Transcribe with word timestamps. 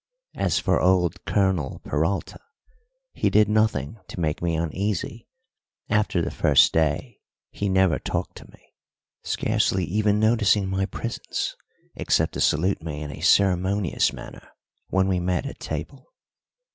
As 0.33 0.57
for 0.57 0.81
old 0.81 1.23
Colonel 1.25 1.79
Peralta, 1.83 2.39
he 3.13 3.29
did 3.29 3.47
nothing 3.47 3.99
to 4.07 4.19
make 4.19 4.41
me 4.41 4.55
uneasy; 4.55 5.27
after 5.89 6.23
the 6.23 6.31
first 6.31 6.73
day 6.73 7.19
he 7.51 7.69
never 7.69 7.99
talked 7.99 8.37
to 8.37 8.49
me, 8.49 8.73
scarcely 9.21 9.85
even 9.85 10.19
noticing 10.19 10.67
my 10.67 10.87
presence 10.87 11.55
except 11.93 12.33
to 12.33 12.41
salute 12.41 12.81
me 12.81 13.03
in 13.03 13.11
a 13.11 13.21
ceremonious 13.21 14.11
manner 14.11 14.49
when 14.87 15.07
we 15.07 15.19
met 15.19 15.45
at 15.45 15.59
table. 15.59 16.11